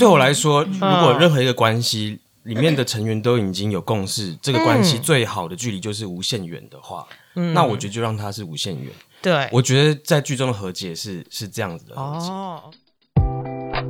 [0.00, 8.90] 对我来说，如果任何一个关系里面的成员都已经有共识，这个关系最好的距离就是无限远的话，那我觉得就让它是无限远。
[9.20, 12.30] 对，我觉得在剧中的和解是是这样子的和解。
[12.30, 12.62] 哦，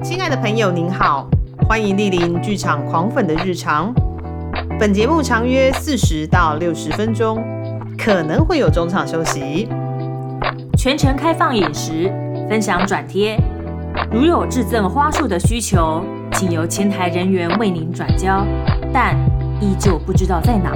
[0.02, 1.28] 亲爱的朋友您好，
[1.68, 3.94] 欢迎莅临剧场狂粉的日常。
[4.80, 7.40] 本节目长约四十到六十分钟，
[7.96, 9.68] 可能会有中场休息。
[10.76, 12.08] 全程开放饮食，
[12.48, 13.38] 分享转贴。
[14.12, 18.44] 如有致赠花束的需求，请由前台人员为您转交，
[18.92, 19.16] 但
[19.60, 20.72] 依旧不知道在哪。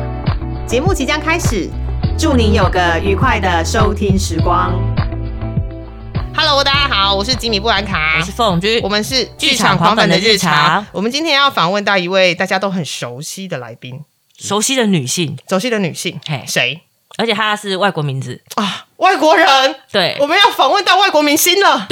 [0.66, 1.68] 节目即将开始，
[2.16, 4.72] 祝您有个愉快的收听时光。
[6.36, 10.86] Hello，大家好，我是吉米布兰卡，我是凤君，我们是剧场狂粉的日常。
[10.92, 14.00] 我们今天要访问到一位大家都很熟悉的来宾，
[14.38, 16.82] 熟悉的女性，熟悉的女性，嘿谁
[17.16, 18.86] 而且她是外国名字，啊？
[18.96, 19.46] 外国人。
[19.92, 21.86] 对我，们要访问到外国明星了。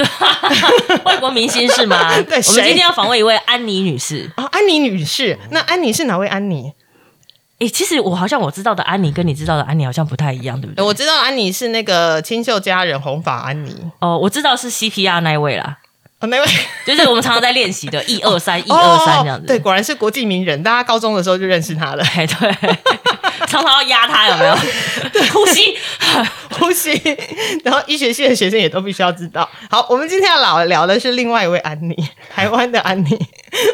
[1.05, 2.13] 外国明星是吗？
[2.27, 4.29] 对我们今天要访问一位安妮女士。
[4.35, 6.73] 啊，安妮女士，那安妮是哪位安妮？
[7.59, 10.83] 诶，其实我好像我知道的安妮跟你知道的安妮好像不太一样，对不对？
[10.83, 15.77] 我知道安妮是那个清秀佳人红发安妮，哦，我知道是 CPR 那一位啦，
[16.19, 16.45] 哦，那位
[16.85, 19.45] 就是我们常常在练习的，一二三， 一二三这样子。
[19.45, 22.03] 哦对，果然是国际名人，大家高中的时候就认识他了。
[22.03, 22.77] 哎，对，
[23.53, 24.55] 常常要压他，有没有？
[25.31, 25.77] 呼吸。
[26.59, 26.91] 呼吸，
[27.63, 29.49] 然后医学系的学生也都必须要知道。
[29.69, 31.95] 好，我们今天要聊聊的是另外一位安妮，
[32.33, 33.27] 台湾的安妮。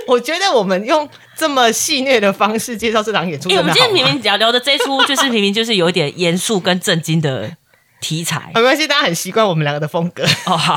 [0.07, 7.51] 我觉得我们用这么戏谑的方式介绍这场演出，哎、我们今天明明明聊聊的这一出，就是明明就是有一点严肃跟震惊的
[7.99, 8.51] 题材。
[8.55, 10.23] 没关系，大家很习惯我们两个的风格。
[10.45, 10.75] 哦，好，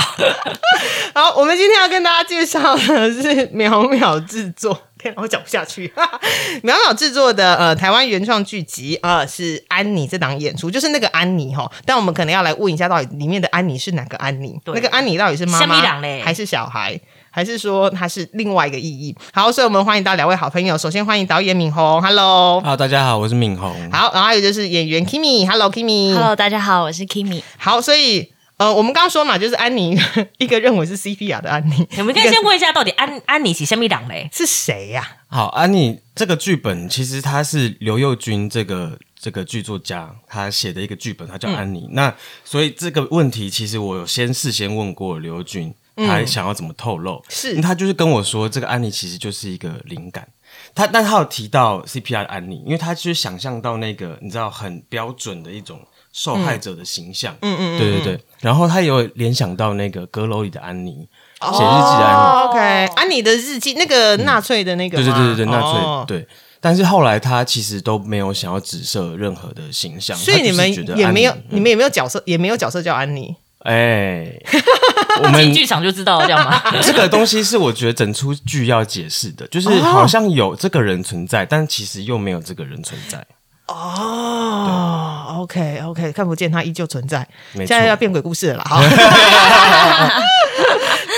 [1.14, 4.88] 好，我们今天要跟大家介绍的是淼淼制作。
[5.02, 5.92] 天哪，我讲不下去。
[6.62, 11.70] 淼淼制作的呃台湾原创剧集呃是安妮这档演出，就是那个安妮哈。
[11.84, 14.56] 但我们可能要来问一下，到底里面的安妮是哪个安妮？
[14.64, 17.00] 对那个安妮到底是妈妈还是小孩？
[17.34, 19.16] 还是说它是另外一个意义？
[19.32, 20.76] 好，所以我们欢迎到两位好朋友。
[20.76, 22.60] 首先欢迎导演敏红，Hello。
[22.60, 23.70] 啊，大家好，我是敏红。
[23.90, 26.12] 好，然后还有就是演员 Kimi，Hello Kimi。
[26.12, 27.42] Hello，大家好，我是 Kimi。
[27.56, 28.31] 好，所以
[28.62, 29.98] 呃，我们刚刚说嘛，就是安妮
[30.38, 34.28] 一个认为是 CPR 的安妮， 我们可以先问一下，到底安安妮是什么人嘞？
[34.32, 41.88] 是谁呀、好，安妮这个剧本其实他是刘幼军这个这个剧作家他写的一个剧本，他叫安妮。
[41.90, 42.14] 那
[42.44, 47.20] 所以这个问题其实我有先事先问过刘幼军，他想要怎么透露？
[47.28, 50.28] 是他就是跟我说，这个安妮其实就是一个灵感。
[50.72, 55.80] 他但他有提到 CPR 的安妮，因为他就是想象到那个你知道很标准的一种
[56.12, 57.34] 受害者的形象。
[57.40, 58.20] 嗯嗯对对对。
[58.40, 61.08] 然后他也有联想到那个阁楼里的安妮，
[61.40, 62.22] 写日记的安妮。
[62.22, 62.58] 哦，OK，
[62.96, 66.28] 安妮的日记，那个纳粹的那个吗，对对对对对，纳粹、哦对。
[66.60, 73.34] 但是后来他其实都没有想要指涉任何的形象，所以你们也没有你们也没有角色，也没有角色叫安妮。
[73.64, 74.32] 哎，
[75.22, 76.60] 我进们剧场就知道了，这样吗？
[76.82, 83.24] 这个东西是我觉得整出剧要解释的，就是好像有这个人存在，但其实又没有这个人存在。
[83.68, 85.01] 哦
[85.40, 87.26] ，OK OK，看不见它依旧存在。
[87.54, 88.82] 现在要变鬼故事了啦，好。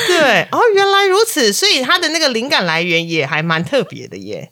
[0.07, 4.51] 对，哦，原来如此，所以它的那个灵感来源也还蛮特别的耶。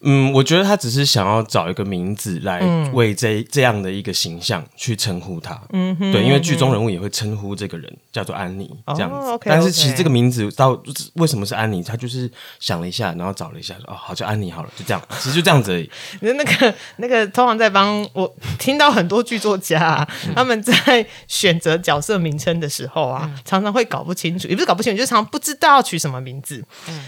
[0.00, 5.60] 嗯，我觉得他只是想要找一个名字来嗯为这这样的一个形象去称呼他。
[5.72, 9.16] 嗯哼对，因为剧中人物也会称呼这个人叫做安妮这样子。
[9.16, 10.80] 哦，OK，但是其实这个名字到
[11.14, 15.90] 为什么是安妮，他就是想了一下，然后找了一下，说哦，好叫安妮好了，就这样，其实就这样子而已。
[16.20, 26.62] 你的那个那个，通常在帮我听到很多剧作家、啊，他们在选择角色名称的时候啊，常常会搞不清楚，也不是搞不清楚，就是常常不知道要取什么名字。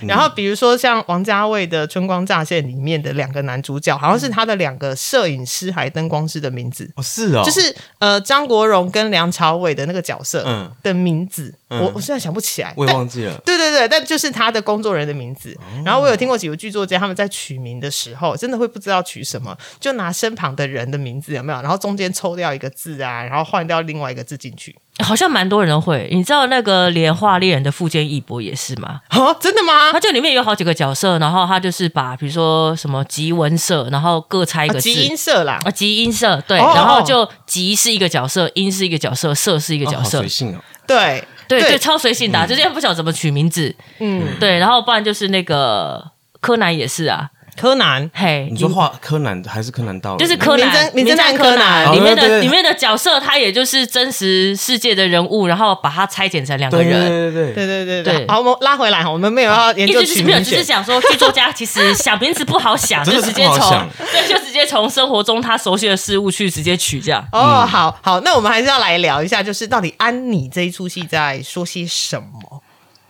[0.08, 6.90] 然后比如说像王家卫的《春光乍现》里面的两个男主角，好像是他的两个摄影师还灯光师的名字。
[6.96, 10.70] 哦，是哦，就是呃，张国荣跟梁朝伟的那个角色嗯。
[10.82, 13.40] 的名字，嗯我我现在想不起来，我也忘记了。
[13.44, 15.56] 对对对，但就是他的工作人员的名字。
[15.60, 24.76] 哦然后我有听过几个剧作家他们在取名的时候，真的会不知道取什么，就拿身旁的人的名字有没有，然后中间抽掉一个字啊，然后换掉另外一个字进去。
[25.02, 26.06] 好像蛮多人会。
[26.12, 29.00] 你知道那个《莲花猎人》的富坚义博也是吗？
[29.12, 29.92] 哦，真的吗？
[29.92, 34.90] 他就里面有好几个角色，然后他就是把比如说什么吉文社，然后各猜一个字。
[34.90, 40.60] 啊音社啦，啊，吉音社对，哦然后就吉是一个角色，音是一个角色，社是一个角色，随性哦。
[40.86, 41.24] 对
[41.58, 41.70] 对对。
[41.70, 46.10] 对，超随性的、啊，就这样不晓得怎么取名字，嗯，对，然后不然就是那个
[46.40, 48.10] 柯南也是啊，柯南。
[48.14, 50.18] 嘿，你说画柯南还是柯南道尔？
[50.18, 57.00] 就是柯南名侦名侦探柯柯南里面的哦对对对里面的角色，他也就是真实世界的人物，然后把它拆解成两个对对人。
[57.00, 60.52] 对对对对对对对好，我们拉回来哈，我们没有要研究意思就是没有，取名选。
[60.52, 67.26] 只是想说剧作家 其实想名字不好想，就直接从对，就直接从生活中他熟悉的事物去直接取这样。
[67.32, 72.62] 哦，好好，那我们还是要来聊一下，就是到底安妮这一出戏在说些什么？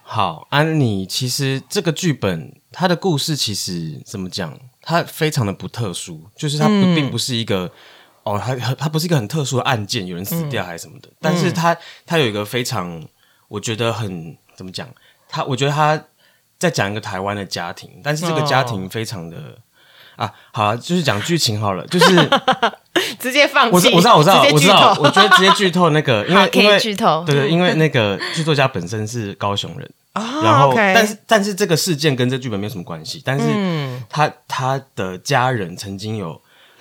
[0.02, 4.58] 好，安妮，其实这个剧本它的故事其实怎么讲？
[4.82, 7.70] 他非常的不特殊，就是他不、嗯并不是一个
[8.22, 11.08] 哦，它它不是一个很特殊的案件，有人死掉还是什么的。
[11.08, 11.76] 嗯但是他
[12.06, 13.02] 他有一个非常，
[13.49, 14.88] 我觉得很怎么讲？
[15.28, 16.02] 他我觉得他
[16.58, 19.58] 在讲一个台湾的家庭，但是这个家庭非常的。
[20.16, 22.31] 啊，好啊，就是讲剧情好了，就是
[23.19, 23.75] 直接放弃。
[23.75, 36.41] 我知我知道我知道我知道，我觉得直接剧透那个，因好可以为因为剧透对对，因为那个剧作家本身是高雄人，啊然后 OK 但是但是这个事件跟这剧本没有什么关系，但是嗯他他的家人曾经有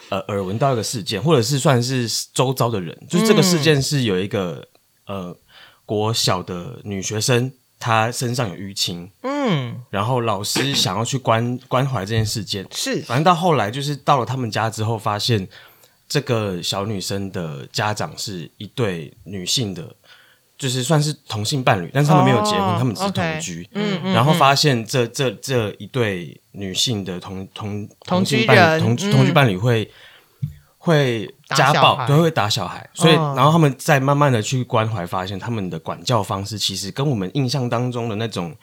[0.10, 4.68] 呃耳闻到一个事件，或者是算是周遭的人，就是这个事件是有一个
[5.06, 5.36] 呃
[5.86, 15.48] 国小的女学生，她身上有淤青，嗯，然后老师想要去关关怀这件事件，是反正到后来就是到了他们家之后，发现
[16.08, 19.96] 这个小女生的家长是一对女性的，
[20.60, 23.68] 就是算是同性伴侣，但是他们没有结婚，哦他们只是同居。
[23.74, 29.90] 嗯嗯然后发现这这这一对女性的同同同居性伴侣同同居伴侣会。
[30.82, 38.56] 会家暴对，会打小孩，所以，哦然后他们再慢慢的去关怀，发现他们的管教方式其实跟我们印象当中的那种，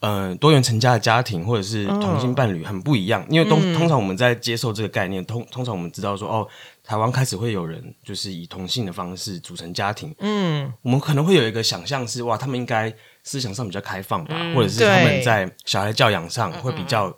[0.00, 3.24] 呃，多元成家的家庭或者是同性伴侣很不一样。
[3.30, 6.48] 因为通通常我们在接受这个概念，通通常我们知道说，哦，
[6.86, 17.16] 台湾开始会有人就是以同性的方式组成家庭，嗯，我们可能会有一个想象是，哇，他们应该思想上比较开放吧，或者是他们在小孩教养上会比较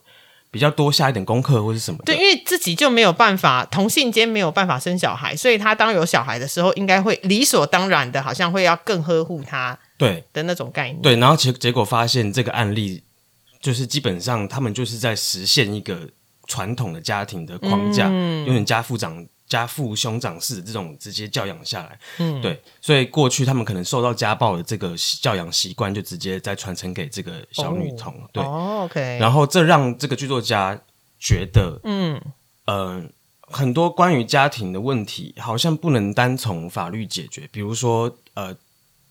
[0.52, 2.04] 比较多下一点功课或是什么的。
[2.04, 10.22] 对，因为自己就没有办法，同性间没有办法生小孩，所以他当有小孩的时候，应该会理所当然的，好像会要更呵护他对。
[10.32, 11.02] 的那种概念。
[11.02, 13.02] 对，然后结结果发现这个案例，
[13.60, 16.08] 就是基本上他们就是在实现一个
[16.46, 18.46] 传统的家庭的框架，嗯。
[18.46, 21.98] 有点家父长家父兄长式的这种直接教养下来。
[22.18, 28.14] 嗯，对，所以过去他们可能受到家暴的这个教养习惯，就直接再传承给这个小女童。
[28.32, 30.78] 对，哦，OK，然后这让这个剧作家
[31.18, 32.20] 觉得，嗯，
[32.66, 33.02] 呃，
[33.42, 37.48] 很多关于家庭的问题，好像不能单从法律解决。
[37.52, 38.54] 比如说，呃，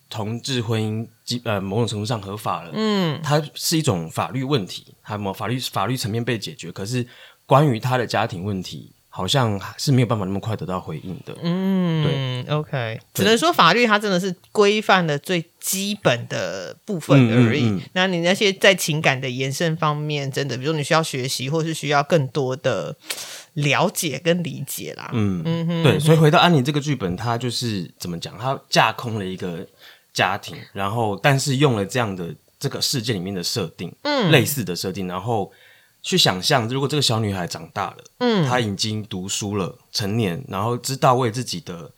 [0.10, 6.72] 同志婚姻基呃某种程度上合法了，嗯，它是一种法律问题，它某法律法律层面被解决。
[6.72, 7.08] 可是
[7.46, 11.34] 关于他的家庭问题，好像是没有办法那么快得到回应的。
[11.42, 17.64] 嗯对，OK，只能说法律它真的是规范的最基本的部分而已。
[17.64, 22.94] 嗯嗯嗯那你那些在情感的延伸方面，真的，比如你需要学习，或是需要更多的
[23.54, 25.10] 了解跟理解啦。
[25.14, 28.38] 嗯嗯对，所以回到安妮这个剧本，它就是怎么讲？
[28.38, 29.66] 它架空了一个
[30.12, 35.50] 家庭，然后但是用了这样的这个事件里面的设定，嗯，类似的设定，然后
[36.06, 41.92] 去想象，如果这个小女孩长大了，嗯，她已经读书了，成年，然后知道为自己的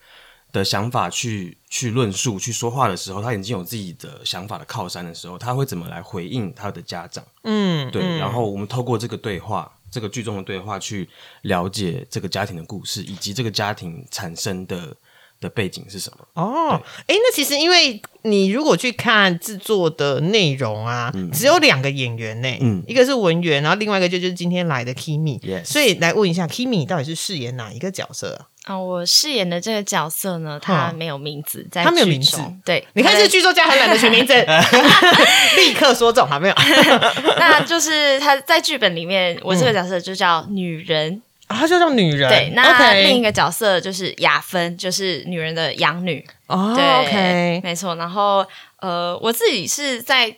[0.53, 7.21] 的想法去去论述、去说话的时候，她已经有自己的想法的靠山的时候，她会怎么来回应她的家长？
[7.43, 11.09] 嗯，对，然后我们透过这个对话，这个剧中的对话，去
[11.41, 14.95] 了解这个家庭的故事，以及这个家庭产生的
[15.39, 16.27] 的背景是什么。
[16.33, 28.47] 哦，哎，那其实因为你如果去看制作的内容啊，只有两个演员呢，嗯一个是文员，然后另外一个就就是今天来的 Kimi，、Yes 所以来问一下 Kimi 你到底是饰演哪一个角色啊？
[28.67, 34.33] 啊、我饰演的这个角色呢，他没有名字，在他没有剧名字中对，你看这剧作家很懒得取名字，
[35.55, 36.55] 立刻说中，好没有？
[37.39, 41.21] 那就是他在剧本里面，我这个角色就叫女人。
[41.47, 46.25] 啊她就叫女人，对，那另一个角色就是雅芬，就是女人的养女。
[46.47, 47.95] 哦对，OK，没错。
[47.95, 48.45] 然后
[48.79, 50.33] 呃，我自己是在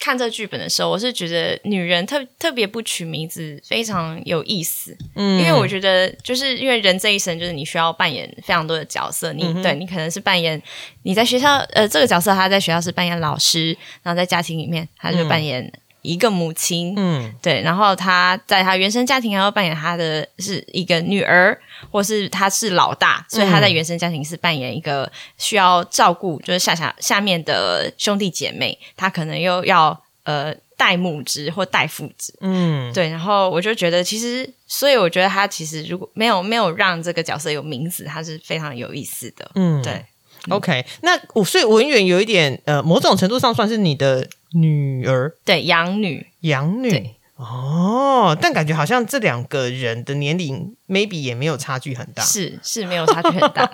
[0.00, 5.38] 看这剧本的时候，我是觉得女人特特别不取名字非常有意思，嗯。
[5.38, 10.60] 因为我觉得就是因为人这一生就是你需要扮演非常多的角色，你、对你可能是扮演
[11.04, 15.72] 你在学校呃这个角色他在学校是扮演老师，然后在家庭里面他就扮演
[16.02, 17.34] 一个母亲，嗯。
[17.40, 21.58] 对，然后他在他原生家庭还要扮演他的是一个女儿，
[21.90, 39.82] 或是他是老大，所以他在原生家庭是扮演一个需要照顾，就是下下下面的兄弟姐妹，他可能又要呃带母职或带父职，嗯，对，然后我就觉得其实，所以我觉得他其实如果没有没有让这个角色有名字，他是非常有意思的，嗯。
[39.82, 40.04] 对。
[40.48, 45.32] OK，那我所以文远有一点呃，某种程度上算是你的女儿。
[45.44, 47.16] 对，养女，养女对。
[47.36, 52.22] 哦，但感觉好像这两个人的年龄 maybe 也没有差距很大。
[52.22, 53.66] 是是没有差距很大，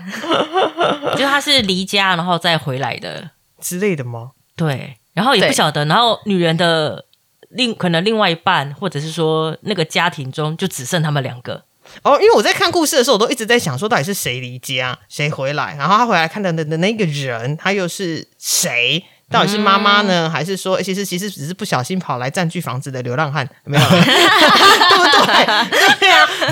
[1.12, 4.30] 就是他是离家然后再回来的，之类的吗？
[4.56, 7.04] 对，然后也不晓得，然后女人的
[7.50, 11.64] 另可能另外一半，或者是说那个家庭中就只剩他们两个，
[12.02, 19.04] 哦，因为我在看故事的时候，我都一直在想说，到底是谁离家，谁回来，然后他回来看的的的那个人，他又是谁？
[19.30, 23.46] 到底是妈妈呢，还是说其实其实只是不小心跑来占据房子的流浪汉？
[23.64, 25.44] 没有， 对不对？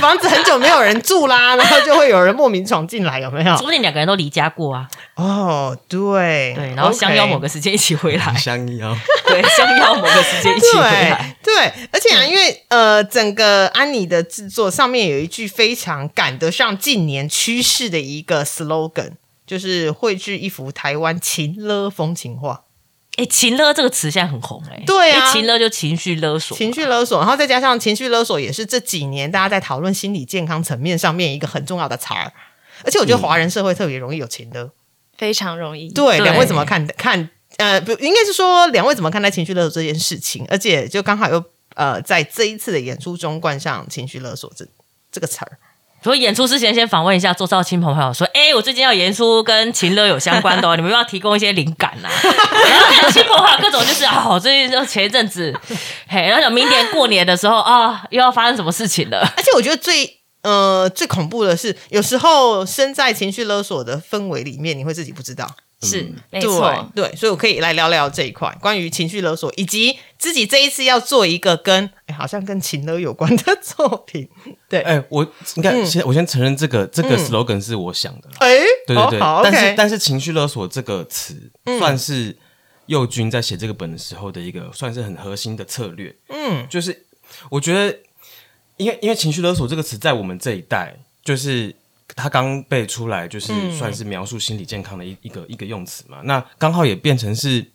[0.07, 3.65] 房子很久没有人住啦， 然后就会有人莫名闯进来，有没有说？
[3.65, 4.89] 不定两个人都离家过啊。
[5.17, 8.97] 哦，对对，然后相邀某个时间一起回来， 相邀，
[9.27, 19.13] 对，相邀某个时间一起回来，对，而且啊，因为呃，整个安妮的制作上面有一句非常赶得上近年趋势的一个 slogan，
[19.45, 22.63] 就是绘制一幅台湾情勒风情画。
[23.17, 32.33] 哎，情勒这个词现在很红哎，对啊，情勒就情绪勒索，情绪勒索，然后再加上情绪勒索，也是这几年大家在讨论心理健康层面上面一个很重要的词儿。
[32.85, 34.71] 而且我觉得华人社会特别容易有情勒，
[35.17, 35.89] 非常容易。
[35.91, 36.87] 对，两位怎么看？
[36.87, 40.45] 看呃，不，应该是说两位怎么看待情绪勒索这件事情？
[40.51, 41.43] 而且就刚好又
[41.75, 44.67] 呃，在这一次的演出中冠上情绪勒索这
[45.11, 45.59] 这个词儿。
[46.07, 52.09] 所以演出之前先访问一下周少卿朋友，说：“哎，我最近要演出跟情乐有相关的，你们要提供一些灵感呐。
[52.23, 55.53] ”然后亲朋好友各种就是哦，最近就前一阵子，
[56.07, 59.19] 嘿，然后想明年过年的时候啊，又要发生什么事情了。
[59.37, 65.57] 而且我觉得最呃最恐怖的是，有时候身在情绪勒索的氛围里面，你会自己不知道。
[65.83, 74.27] 是没错，对，所以我可以来聊聊这一块关于情绪勒索，以及自己这一次要做一个跟哎好像跟情勒有关的作品。
[74.71, 75.23] 对，哎，我
[75.57, 78.29] 应该先我先承认这个这个 slogan 是我想的。
[78.39, 78.49] 哎，
[78.87, 82.35] 对对对，但是但是情绪勒索这个词算是
[82.87, 86.17] 右军在写这个本的时候的一个算是很核心的策略。
[86.29, 87.05] 嗯，就是
[87.51, 87.99] 我觉得，
[88.79, 91.75] 因为因为情绪勒索这个词在我们这一代就是。
[92.15, 96.21] 他刚背出来，就是算是描述心理健康的一一个一个用词嘛。
[96.23, 97.73] 那刚好也变成是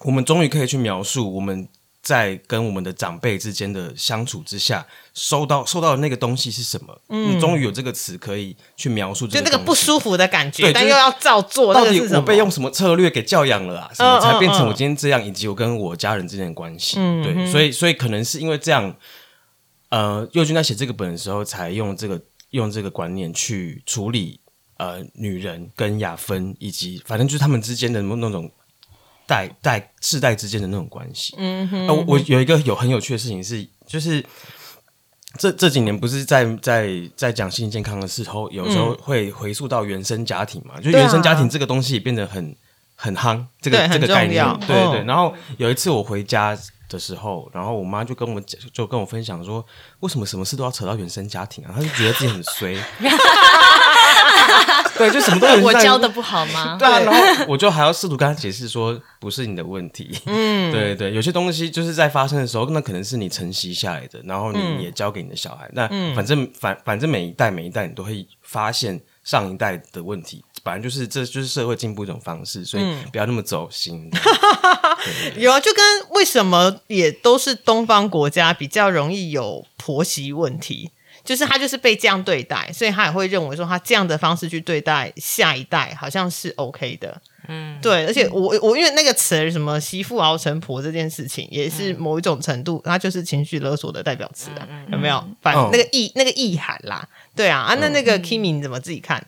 [0.00, 1.68] 我们终于可以去描述我们
[2.00, 6.96] 在跟我们的长辈之间的相处之下，收到收到的那个东西是什么。
[7.08, 11.74] 嗯，终于有这个词可以去描述，就那个不舒服的感觉，但又要照做。
[11.74, 13.90] 到底我被用什么策略给教养了啊？
[13.92, 15.22] 什么才变成我今天这样？
[15.22, 16.94] 以及我跟我家人之间的关系？
[17.24, 18.94] 对，所以所以可能是因为这样，
[19.88, 22.20] 呃，右军在写这个本的时候才用这个。
[22.50, 24.40] 用这个观念去处理
[24.76, 28.50] 呃女人跟雅芬以及反正就是他们之间的那种
[29.26, 31.34] 代代世代之间的那种关系。
[31.38, 34.24] 嗯哼，我我有一个有很有趣的事情是，就是
[35.38, 42.56] 这这几年不是在在在讲心理健康的时候，有时候会回溯到原生家庭嘛，就原生家庭这个东西也变得很
[42.94, 45.04] 很夯，这个这个概念，对对。
[45.04, 46.56] 然后有一次我回家。
[46.88, 49.64] 的时候，然后我妈就跟我讲，就跟我分享说，
[50.00, 51.72] 为什么什么事都要扯到原生家庭啊？
[51.74, 52.76] 她就觉得自己很衰，
[54.96, 56.76] 对，就什么都我教的不好吗？
[56.80, 70.42] 对啊，然后我就还要试图跟她解释说，不是你的问题，嗯，对对，有些东西就是在发生的时候，那可能是你承袭下来的，然后你也教给你的小孩，那反正反反正每一代每一代你都会发现上一代的问题。
[70.64, 74.10] 反正就是，这就是社会进步一种方式，所以不要那么走心。
[75.36, 80.90] 有啊，就跟为什么也都是东方国家比较容易有婆媳问题，
[81.24, 87.22] 就是他就是被这样对待，所以他也会认为说他这样的方式去对待下一代好像是 OK 的。
[87.48, 95.24] 嗯，对，而且我我因为那个词什么媳妇熬成婆这件事情，也是某一种程度，它就是情绪勒索的代表词啊，有没有？
[95.42, 99.24] 反那个意那个意涵啦，对啊啊，那那个 Kimi 你怎么自己看？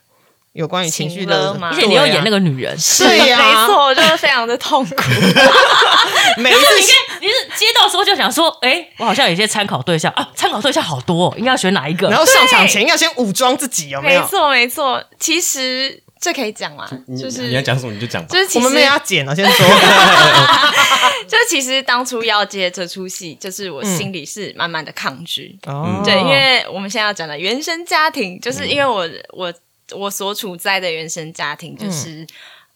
[0.54, 1.70] 有关于情绪的吗？
[1.72, 4.94] 而且你要演那个女人，对呀， 没错，就是非常的痛苦。
[6.38, 6.82] 每次你
[7.20, 12.08] 你是接到时候就想说，哎，我好像有些参考对象啊，参考对象好多，应该要选哪一个？
[12.08, 14.20] 然后上场前要先武装自己，有没有？
[14.20, 15.04] 没错，没错。
[15.20, 19.66] 其实这可以讲嘛，就是你要讲什么你就讲，就是我们没有要剪了，先说。
[21.28, 25.58] 就其实当初要接这出戏，就是我心里是慢慢的抗拒。
[25.66, 29.52] 哦，对，因为我们现在要讲的原生家庭，就是因为我我。
[29.92, 32.26] 我所处在的原生家庭就是，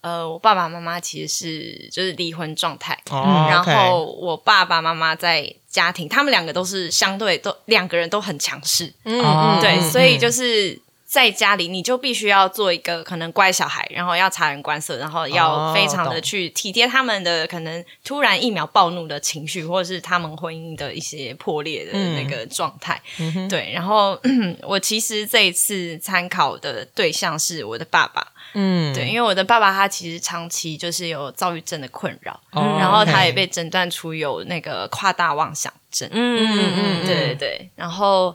[0.01, 10.81] 呃，我爸爸妈妈其实是就是离婚状态，然后我爸爸妈妈在家庭，他们两个都是相对都两个人都很强势，嗯，对，所以就是。
[11.13, 22.99] 在家里，你就必须要做一个可能乖小孩，然后要察言观色，然后要非常的去体贴他们的可能突然一秒暴怒的情绪，或者是他们婚姻的一些破裂的那个状态。
[23.47, 24.19] 对，然后
[24.67, 28.27] 我其实这一次参考的对象是我的爸爸。
[28.55, 36.09] 嗯，对，因为我的爸爸他其实长期就是有躁郁症的困扰，然后他也被诊断出有那个夸大妄想症。
[36.11, 38.33] 嗯嗯嗯，对对对，然后。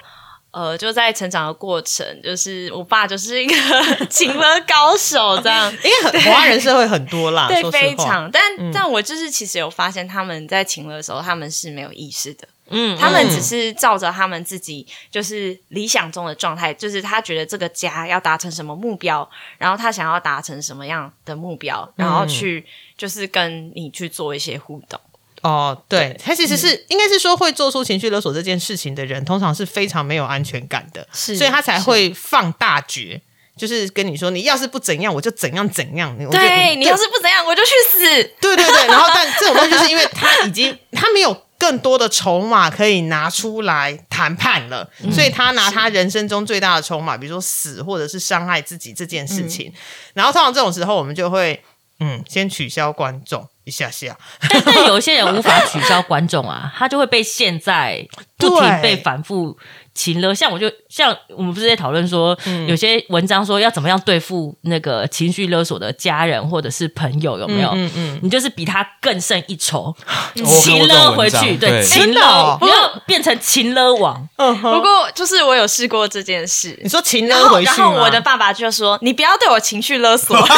[0.59, 3.55] 呃，就在成长的过程，就是我爸就是一个
[4.11, 8.29] 情勒高手，这样， 因为很华人社会很多啦，对，非常。
[8.29, 25.01] 但但我就是其实有发现，他们在情勒的时候，他们是没有意识的，嗯，他们只是照着他们自己就是理想中的状态，就是他觉得这个家要达成什么目标，然后他想要达成什么样的目标，然后去就是跟你去做一些互动。
[25.43, 33.21] 哦，对，他其实是、应该是说会做出情绪勒索这件事情的人，通常是非常没有安全感的，是所以他才会放大决，
[33.57, 36.17] 就是跟你说，你要是不怎样，我就怎样怎样。
[36.31, 37.99] 对你要是不怎样，我就去死。
[38.41, 49.73] 对对对，然后但这种东西就是因为他已经他没有更多的筹码可以拿出来谈判了，所以他拿他人生中最大的筹码，比如说死或者是伤害自己这件事情，
[50.15, 51.63] 然后通常这种时候我们就会
[52.01, 54.17] 嗯先取消观众一下下，
[54.51, 58.05] 但但有一些人无法取消观众啊，他就会被现在
[58.37, 59.57] 不停 被反复
[59.95, 60.35] 情了。
[60.35, 67.71] 像我就像我们不是在讨论说，嗯有些文章说要怎么样对付那个情绪勒索的家人或者是朋友，有没有？
[67.75, 69.95] 嗯嗯你就是比他更胜一筹，
[70.35, 74.27] 情这种勒回去，对情真的哦勒，你要变成情勒王。
[74.37, 80.37] 不过就是我有试过这件事你，说情然后然勒回去然后我的爸爸就说：“你不要对我情绪勒索。”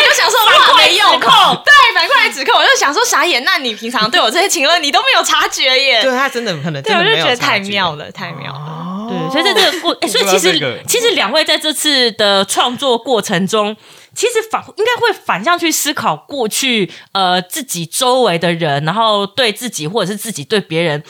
[0.00, 1.32] 我就想说，哇，没用，指控
[1.64, 3.44] 对，反过来指控，我就想说傻眼。
[3.44, 6.02] 那你平常对我这些情论，你都没有察觉耶？
[6.02, 9.08] 对他真的可能对，真的没我就觉得有察觉太妙了，太妙了。
[9.08, 13.76] 对，所以在这个过，哎、所以其实、其实两位在这次的创作过程中，
[14.14, 21.02] 其实反应该会反向去思考过去呃自己周围的人，然后对自己或者是自己对别人，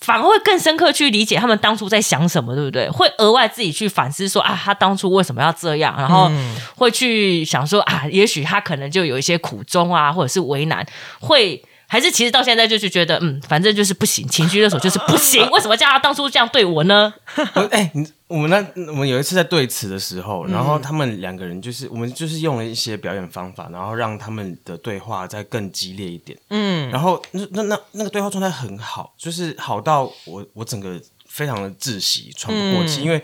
[0.00, 2.88] 反而会更深刻去理解他们当初在想什么，对不对？
[2.90, 6.30] 会额外自己去反思说啊，他当初为什么要这样，然后
[6.76, 10.86] 会去想说啊，也许他可能就有一些苦衷啊，或者是为难，
[11.20, 11.62] 会。
[11.90, 15.44] 还是其实到现在就是觉得，嗯，反正就是不行，情绪勒索就是不行。
[15.50, 17.14] 为什么叫他当初这样对我呢？
[17.54, 26.38] 我哎、你我们那我们有一次在对词的时候，然嗯后他们两个人就是我们就是用了一些表演方法，然后让他们的对话再更激烈一点。
[26.50, 33.22] 嗯，然后那那那那个对话状态很好，就是好到我我整个非常的窒息，喘不过嗯气，因为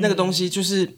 [0.00, 0.96] 那个东西就是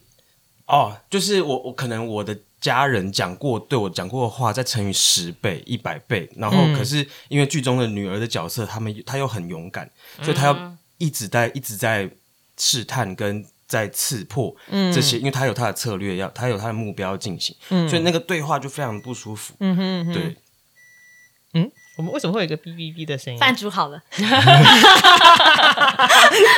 [0.65, 2.35] 哦，就是我我可能我的。
[2.63, 6.73] 家人讲过对我讲过的话，再乘以十倍、一百倍，然后嗯。
[6.73, 9.91] 可是因为剧中的女儿的角色，他们她又很勇敢，
[10.21, 12.09] 所以她要一直在一直在
[12.57, 14.55] 试探跟在刺破
[14.93, 17.53] 这些，因为他有他的策略要，他有他的目标要进行，
[17.89, 19.55] 所以那个对话就非常不舒服。
[19.59, 20.37] 嗯哼哼，对，
[21.55, 23.39] 嗯，我们为什么会有一个哔哔哔的声音？
[23.39, 24.01] 饭煮好了，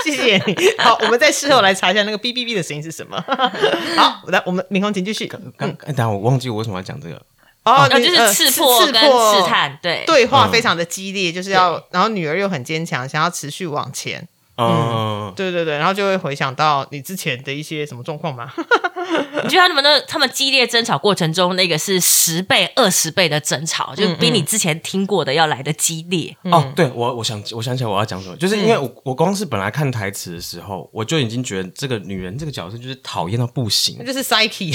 [0.04, 0.56] 谢谢你。
[0.78, 3.21] 好，我们在事后来查一下那个哔哔哔的声音是什么。
[3.98, 5.28] 好，来，我们明空请继续。
[5.28, 7.21] 刚刚，等一下我忘记我为什么要讲这个。
[7.65, 14.28] 哦啊，你就是呃刺破刺破试探，对对话非常的激烈，就是要，然后女儿又很坚强，想要持续往前。
[14.57, 18.51] 嗯，对对对，然后就会回想到你之前的一些什么状况嘛？
[19.43, 26.35] 你觉得他们的他们激烈争吵过程中，那个是十倍、二十倍的争吵，就比你之前听过的要来的激烈。
[26.43, 34.73] 哦，对我我想我想起来我要讲什么，就是因为我我光是本来看台词的时候，我就已经觉得这个女人这个角色就是讨厌到不行那，就是 psyche。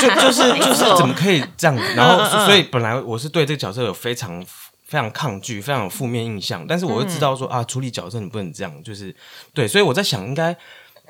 [0.00, 1.82] 就就是 就是怎么可以这样子？
[1.94, 4.44] 然后所以本来我是对这个角色有非常。
[4.88, 9.14] 非常抗拒，非常有负面印象，但是我会知道说、啊，处理角色你不能这样，就是
[9.52, 10.56] 对，所以我在想，应该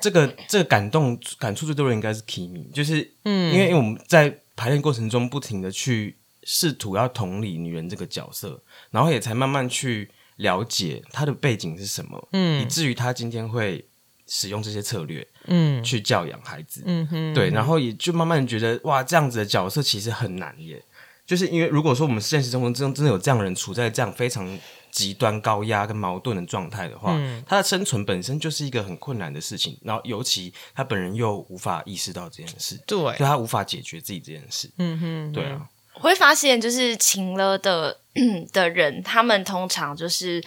[0.01, 8.61] 这个这个感动感触最多的应该是 Kimi，就是嗯，因为因为我们在排练过程中不停的去试图要同理女人这个角色，
[8.91, 13.87] 然后也才慢慢去了解她的背景是什么，嗯，以至于她今天会
[14.27, 15.81] 使用这些策略，嗯。
[15.81, 20.83] 去教养孩子，嗯哼，对，然后也就慢慢觉得哇，这样子的角色其实很难耶。
[21.29, 24.57] 就是因为如果说我们现实生活中真真的有这样的人处在这样非常
[24.89, 27.15] 极端高压跟矛盾的状态的话，
[27.45, 29.77] 他的生存本身就是一个很困难的事情。
[29.83, 34.71] 然后尤其他本人又无法意识到这件事，对就他无法解决自己这件事。
[34.79, 37.99] 嗯哼，对啊，我会发现，就是情了的
[38.51, 40.43] 的人，他们通常就是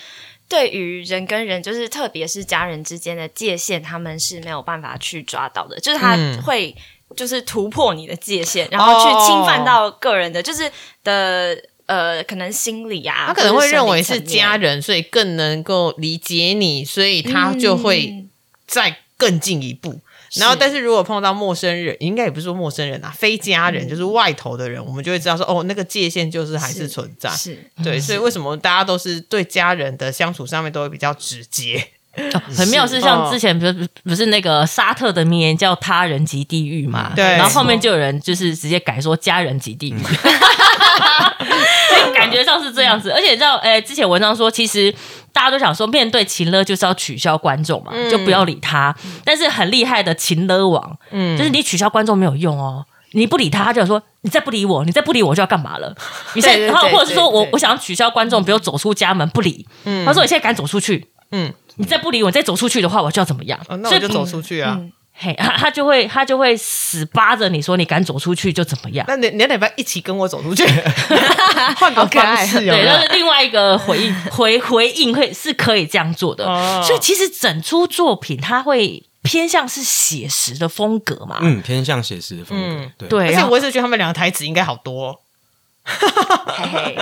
[0.48, 6.76] 对于人跟人，就是特别是家人之间的界限，他们是没有办法去抓到的，就是他嗯会
[7.16, 10.70] 就是突破你的界限，然后去侵犯到个人的，就是
[11.04, 18.30] 的呃，可能心理啊，他可能会认为是家人，所以更能够理解你，所以他就会嗯
[18.66, 20.00] 再更进一步。
[20.36, 27.28] 然后，但是如果碰到陌生人，应该也不是说陌生人啊，非家人，就是外头的人，我们就会知道说，哦，那个界限就是还是存在。
[27.28, 31.88] 是对，所以为什么大家都是对家人的相处上面都会比较直接？
[32.34, 37.24] 哦很妙是像之前不是不是那个沙特的名言叫“他人即地狱”嘛，对。
[37.24, 40.12] 然后后面就有人就是直接改说“家人即地狱”，所
[41.98, 43.10] 以 感觉上是这样子。
[43.10, 44.94] 而且你知道，诶，之前文章说，其实
[45.32, 48.94] 大家都想说，面对秦勒就是要取消观众嘛，就不要理他。
[49.24, 52.84] 但是很厉害的秦勒王，嗯，就是你取消观众没有用哦。
[53.14, 55.94] 你不理他，他就说你再不理我，你再不理我就要干嘛了？
[56.34, 59.66] 你现在，然后或者是说我我想要取消观众，比如走出家门不理，
[60.06, 63.58] 他说你现在敢走出去，嗯，你再不理我，你再走出去的话，我就要怎么样？
[63.68, 64.80] 啊，那所以我就走出去啊。
[65.14, 69.04] 嘿，他他就会他就会死扒着你说你敢走出去就怎么样。
[69.06, 70.64] 那你你要不要一起跟我走出去？
[71.76, 76.46] 换个方式有对，没有那是另外一个回应 回回应会是可以这样做的。
[76.46, 81.38] 哦所以其实整出作品它会偏向是写实的风格嘛。
[81.42, 85.18] 嗯，偏向写实的风格嗯，对对，而且我一直觉得他们两个台词应该好多哦，
[85.84, 86.94] 嘿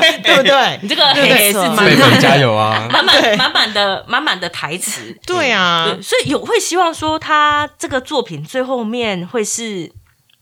[0.00, 0.78] 嘿， 对不对？
[0.82, 2.88] 你这个嘿嘿是 满贝加油啊！
[2.90, 5.14] 满满满满的满满的台词。
[5.26, 9.92] 对啊对，，所以有会希望说他这个作品最后面会是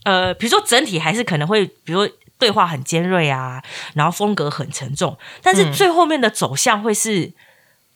[0.05, 3.63] 呃，比如说整体还是可能会，比如说对话很尖锐啊，
[3.95, 7.33] 然后风格很沉重，但是最后面的走向会是、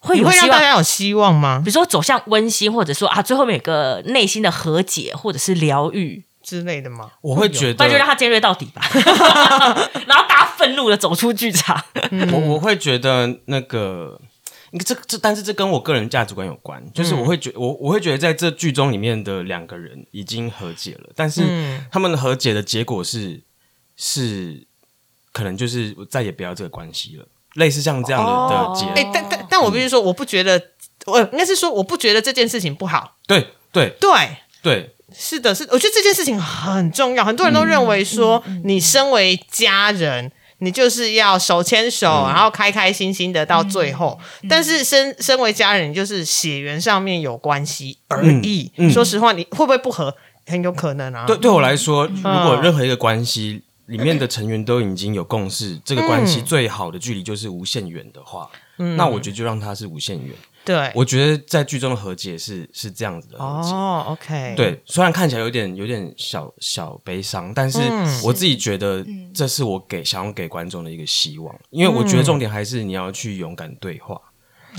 [0.01, 1.71] 会有希大家有希望吗比？
[1.71, 7.11] 如说走向温馨，或者说啊，最后面有个内心的和解，或者是疗愈，之类的吗？
[7.23, 8.83] 我会觉得，那就让得，他尖锐到底吧。
[10.07, 11.83] 然后大家愤怒的走出剧场。
[12.33, 14.21] 我我会觉得那个。
[14.85, 21.45] 这这，但是这跟我个人价值观有关，就是我会觉我我会觉得在这剧中里面的两个人已经和解了，但是
[21.93, 23.41] 他们的和解的结果是
[23.97, 24.67] 是
[25.31, 30.61] 可能就是再也不要这个关系了，类似像这样的、的结，哎，但但但我必须说，我不觉得，
[31.07, 33.17] 我应该是说，我不觉得这件事情不好。
[33.29, 37.25] 对对对，对，是的，是，我觉得这件事情很重要。
[37.25, 44.19] 很多人都认为说，你身为家人，你就是要手牵手，然后开开心心的到最后。
[44.49, 48.73] 但是身身为家人，就是血缘上面有关系而已。
[48.93, 50.15] 说实话，你会不会不合？
[50.47, 51.25] 很有可能啊。
[51.27, 58.51] 对，对我来说，如果任何一个关系里面的成员都已经有共识，这个关系最好的距离就是无限远的话，
[58.97, 60.35] 那我觉得就让它是无限远。
[60.65, 63.71] 对，我觉得在剧中的和解是是这样子的和解。
[63.71, 67.79] 哦，OK，，对，虽然看起来有点有点小小悲伤，但是
[68.25, 74.21] 我自己觉得这是我给想要给观众的一个希望，因为我觉得重点还是你要去勇敢对话。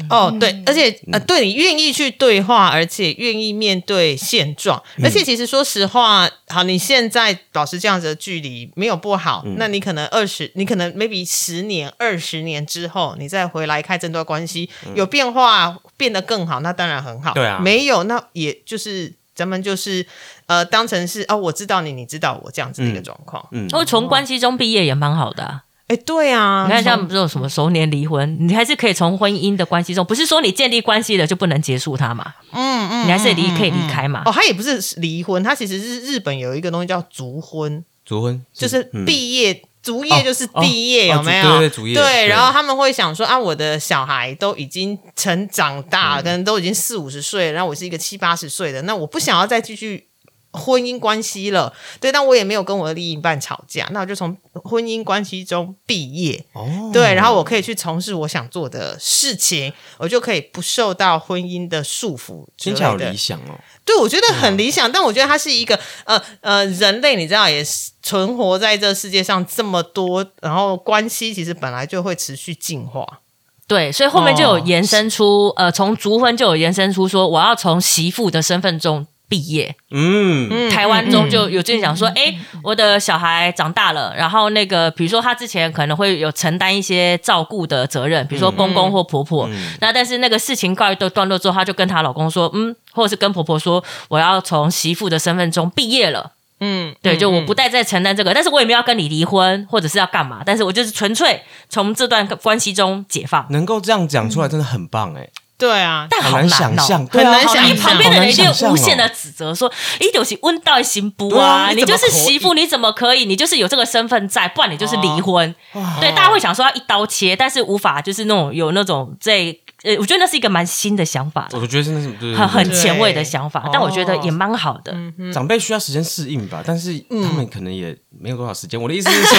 [0.09, 17.33] 哦，对，而且呃，对你愿意去对话，而且愿意面对现状，而且其实说实话，好，你现在保持这样子的距离没有不好，那你可能二十，你可能 maybe 十年、二十年之后，你再回来看这段关系有变化，变得更好，那当然很好。
[17.33, 17.59] 对啊。
[17.61, 20.05] 没有，那也就是咱们就是
[20.45, 23.45] 呃，当成是哦，我知道你，你知道我这样子的一个状况。
[23.51, 25.64] 嗯，或者从关系中毕业也蛮好的、啊。
[25.87, 32.33] 哎，对啊，你看，像不是有什么熟年离婚，你还是可以从婚姻的关系中，不是说你建立关系了就不能结束它嘛？
[32.51, 34.23] 嗯嗯，你还是离可以离开嘛？
[34.25, 37.83] 哦，他也不是离婚，他其实是日本有一个东西叫族婚。
[38.03, 39.61] 族婚就是嗯毕业。
[39.85, 41.45] 卒业就是毕业，哦有没有？
[41.45, 50.07] 哦对对对卒业对然后他们会想说啊，我的小孩都已经成长大，嗯可能都已经四五十岁了，然后我是一个七八十岁的，那我不想要再继续
[50.55, 63.17] 婚姻关系了，对，但我也没有跟我的另一半吵架，那我就从婚姻关系中毕业，哦，对，然后我可以去从事我想做的事情，我就可以不受到婚姻的束缚之类的听起来好理。
[63.17, 63.59] 想哦。
[63.83, 73.19] 对，我觉得很理想，但我觉得它是一个呃呃，人类你知道也是存活在这世界上这么多，然后关系其实本来就会持续进化。
[73.67, 79.75] 对，所以后面就哦有延伸出，呃，从族婚就有延伸出说，我要从媳妇的身份中毕业。
[79.91, 89.49] 嗯，台湾中就有这样讲说，哎、我的小孩长大了，然后那个比如说他之前可能会有承担一些照顾的责任，比如说公公或婆婆，
[89.81, 96.31] 那但是那个事情告一段落之后，她就跟她老公说，嗯，或者是跟婆婆说，我要从媳妇的身份中毕业了。
[96.61, 103.45] 嗯，对，就我不再再承担这个，但是我也没有要跟你离婚，或者是要干嘛，但是我就是纯粹从这段关系中解放。
[103.49, 111.45] 能够这样讲出来真的很棒哎，对啊，但好好难想象，很难想好你旁边的人一定无限的指责说：“你就是温到行不对啊。
[111.45, 111.71] 啊？
[111.71, 113.23] 你就是媳妇，你怎么可以？
[113.23, 115.55] 你就是有这个身份在，不然你就是离婚。
[116.01, 124.91] 对，大家会想说要一刀切，但是无法就是那种有那种在呃，我觉得那是一个蛮新的想法，我觉得真的是很很前卫的想法，但我觉得也蛮好的。
[125.15, 128.81] 对长辈需要时间适应吧，但是他们可能也没有多少时间。
[128.81, 129.37] 我的意思是说，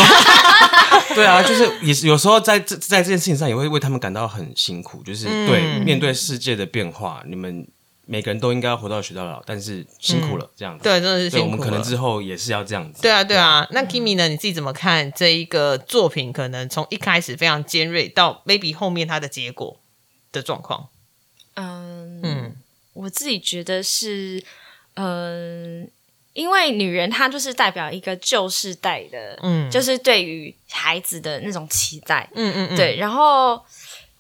[1.17, 7.67] 对啊，就是也是有时候在这在这件事情上也会为他们感到很辛苦，就是对面对世界的变化，你们
[8.07, 10.85] 每个人都应该要活到学到老，但是辛苦了这样子。
[10.85, 11.59] 对，真的是对，辛苦了。
[11.59, 13.03] 我们可能之后也是要这样子。
[13.03, 13.67] 对啊，对啊。
[13.73, 14.29] 那 Kimi 呢？
[14.29, 16.33] 你自己怎么看这一个作品？
[16.33, 19.81] 可能从一开始非常尖锐，到 maybe 后面它的结果
[20.37, 20.89] 的状况。
[21.55, 22.57] 嗯嗯。
[22.93, 24.43] 我自己觉得是，
[24.95, 25.91] 嗯、
[26.33, 29.71] 因为女人她就是代表一个旧世代的，嗯。
[29.71, 33.63] 就是对于孩子的那种期待，嗯嗯嗯，对，然后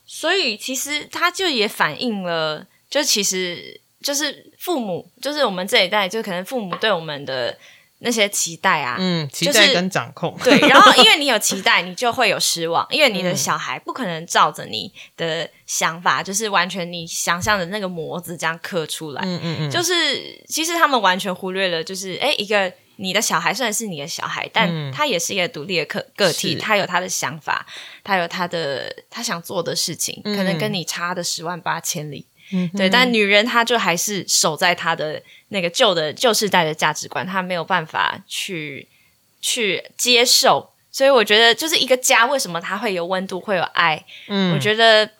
[0.06, 7.56] 所以其实她就也反映了，就其实就是父母，就是我们这一代，就可能父母对我们的
[7.98, 19.22] 那些期待啊，嗯，期就是待跟掌控，对，然后因为你有期待，你就会有失望，因为你的小孩不可能照着你的想法，就是完全你想象的那个模子这样刻出来。
[19.24, 27.66] 嗯嗯嗯，就是其实他们完全忽略了，就是哎，一个你的小孩虽然是你的小孩，但他也是一个独立的个个体，他有他的想法，
[28.04, 32.26] 他有他的他想做的事情，可能跟你差的十万八千里。
[32.76, 38.88] 对，但女人她就还是守在她的那个旧的旧时代的价值观，她没有办法去
[39.40, 44.04] 去接受，所以我觉得就是一个家，为什么它会有温度，会有爱？
[44.28, 45.10] 嗯我觉得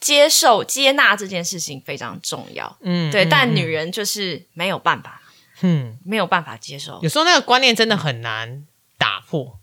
[0.00, 2.76] 接受、接纳这件事情非常重要。
[2.80, 5.20] 对，嗯嗯但女人就是没有办法，
[5.62, 7.08] 嗯，没有办法接受有。
[7.08, 8.66] 时候那个观念真的很难
[8.98, 9.58] 打破。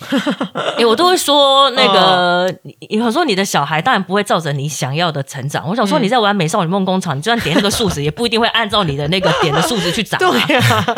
[0.78, 5.68] 哎、我都会说那个，你有时候你的小孩当然不会照着你想要的成长。
[5.68, 10.20] 我想说你在玩美少女梦工厂，你就算点那个数值，也不一定会按照你的那个点的数值去长、啊。
[10.46, 10.94] 对呀，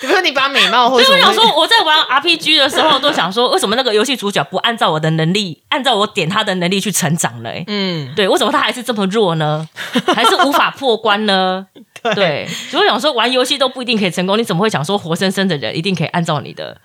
[0.00, 9.68] 比如说你把美貌或所以我想说，我在玩 RPG 的时候，都想说，为什么那个游戏主角不按照我的能力，按照我点他的能力去成长嘞、嗯，对，为什么他还是这么弱呢？
[10.14, 11.66] 还是无法破关呢？
[12.14, 16.76] 对，所以我想说，玩游戏都不一定可以成功，你怎么会想说活生生的人一定可以按照你的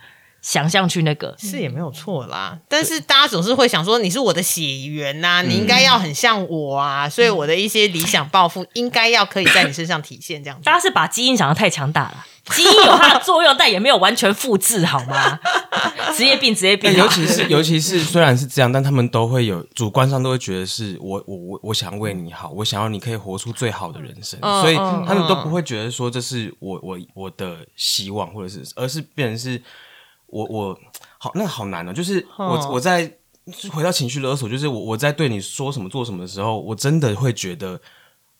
[0.41, 1.35] 想象去那个？
[1.37, 10.63] 是也没有错啦，但是大家总是会想说你是我的血缘呐、你应该要很像我啊，所以我的一些理想抱负应该要可以在你身上体现，这样子。
[10.63, 12.25] 大家是把基因想的太强大了，
[12.55, 15.39] 基因有它的作用，但也没有完全复制，好吗？
[16.15, 29.61] 职业病，职业病尤其是 尤其是虽然是这样，但他们都会有主观上都会觉得是我我我我想为你好，我想要你可以活出最好的人生，嗯所以嗯他们都不会觉得说这是我我我的希望，或者是而是变成是
[30.31, 30.79] 我我
[31.19, 33.11] 好那个好难哦，就是我嗯我在
[33.71, 37.79] 回到情绪勒索，就是我我在对你说什么做什么的时候，我真的会觉得。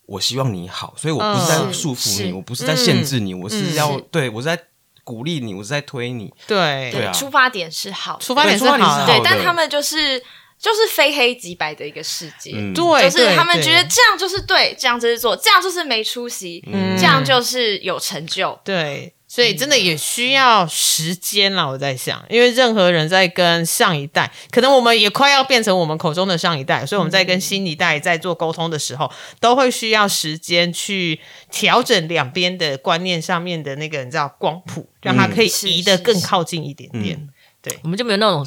[0.08, 4.62] 我希望你好，所以我不是在嗯束缚是你，我不是在限制你，我是要是对我是在
[5.06, 6.34] 鼓励你，我是在推你。
[6.48, 10.20] 对对啊出发点是好，出发点是好对但他们就是
[10.60, 12.52] 就是非黑即白的一个世界。
[12.56, 18.60] 嗯，对，就是他们觉得这样就是对，这样就是做，这样就是没出息，嗯这样就是有成就。
[18.66, 21.66] 对，所以真的也需要时间啦。
[21.66, 31.18] 我在想，因为任何人在跟上一代，可能我们也快要变成我们口中的上一代，所以我们在跟新一代在做沟通的时候，都会需要时间去
[31.50, 37.30] 调整两边的观念上面的那个你知道光谱，让它可以移得更靠近一点点。
[37.62, 38.46] 对我们就没有那种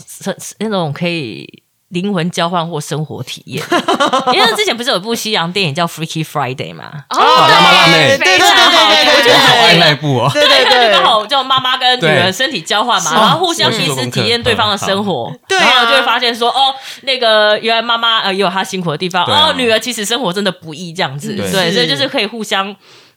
[0.58, 1.62] 那种可以
[1.94, 3.64] 灵魂交换或生活体验。
[4.34, 6.84] 因为之前不是有一部西洋电影叫《Freaky Friday》嘛？
[7.08, 8.18] 哦辣妈辣妹。
[8.18, 10.30] 对对对我觉得好爱那一部哦。
[10.32, 22.74] 对对对，对，刚好叫妈妈跟女儿身体交换嘛，然后互相是彼此体验对方的生活，然后就会发现说，哦，那个原来妈妈呃也有她辛苦的地方，哦，女儿其实生活真的不易，这样子，对所以就是可以互相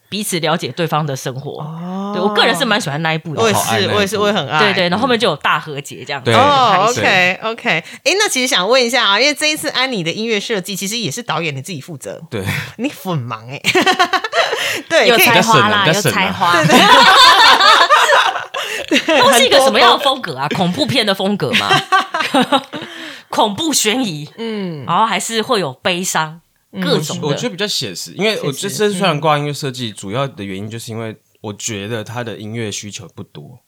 [0.08, 1.64] 彼此了解对方的生活。
[2.14, 3.42] 对我个人是蛮喜欢那一部的。
[3.42, 4.58] 我也，是我也是，我也很爱。
[4.60, 6.22] 对对，然后后面就有大和解这样。
[6.24, 6.32] 子。
[6.32, 12.42] 哦，OK OK，哎，那其实想问一下啊，因为这一次安妮的音乐设计其实也是导演你自己负责，对，
[12.76, 13.60] 你很忙哎、
[14.88, 16.54] 对，有才华啦，有才华。
[18.88, 20.48] 都 是一个什么样的风格啊？
[20.56, 21.68] 恐怖片的风格吗？
[23.28, 26.40] 恐怖悬疑，嗯，然后还是会有悲伤，
[26.72, 27.26] 各种的。
[27.26, 33.58] 我觉得比较写实，因为我这次虽然挂音乐设计，主要的原因就是因为我觉得他的音乐需求不多。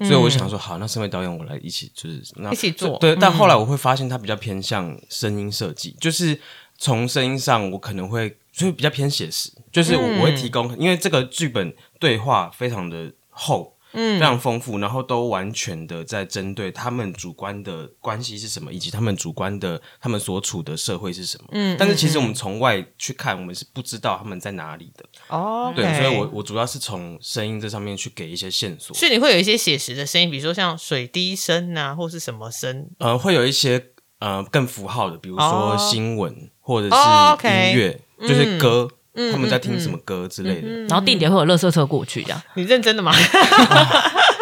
[0.00, 6.40] 所以我想说，好，那身为导演，我来一起就是那一起做对，但后来我会发现，他比较偏向声音设计，就是
[6.78, 21.48] 从声音上，我可能会所以比较偏写实，就是我我会提供，因为这个剧本对话非常的厚，嗯，非常丰富，然后都完全的在针对他们主观的关系是什么，以及他们主观的他们所处的社会是什么。
[21.52, 25.04] 嗯，但是其实我们从外去看，我们是不知道他们在哪里的。
[25.28, 28.94] 哦，对，所以我我主要是从声音这上面去给一些线索。
[28.94, 35.74] 所以你会有一些写实的声音，比如说像水滴声啊，或是什么声，呃，会有一些呃更符号的，比如说哦。
[35.78, 40.68] 新闻、或者哦是音乐，就是歌，嗯他们在听什么歌之类的。
[40.88, 43.12] 然后定点会有垃圾车过去，这样你认真的吗？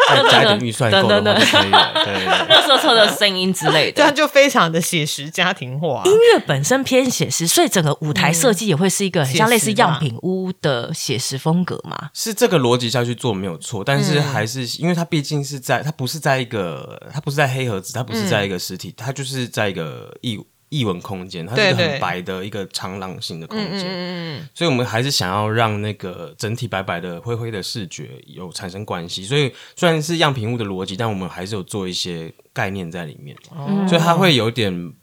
[0.07, 1.91] 再加一点 预算够的话就可以了。
[1.95, 2.55] 对对对。
[2.55, 4.13] 垃圾车的声音之类这样。
[4.15, 12.09] 就非常的写实家庭化、音乐本身偏写实，所以整个舞台设计也会是一个很像类似样品屋的写实风格嘛。
[12.13, 24.49] 是这个逻辑下去做没有错，但嗯是还是、因为它毕竟是在，它不是在一个，它不是在黑盒子，它不是在一个实体，它就是在一个异异文空间，它是一个很白的一个长廊型的空间，嗯嗯。
[24.53, 29.23] 所以我们还是想要让那个整体白白的灰灰的视觉有产生关系。
[29.23, 33.85] 所以虽然是样品屋的逻辑，但我们还是有做一些概念在里面，哦。
[33.87, 34.93] 所以它会有点